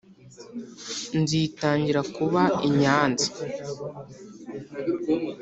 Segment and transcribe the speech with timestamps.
[1.19, 3.27] Nzitangira kuba inyanzi